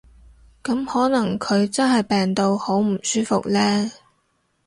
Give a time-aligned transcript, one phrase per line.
[0.63, 3.91] 噉可能佢真係病到好唔舒服呢